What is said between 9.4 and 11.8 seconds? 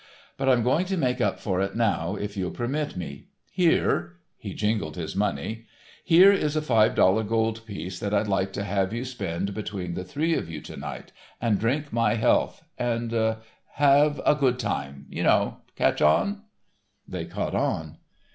between the three of you to night, and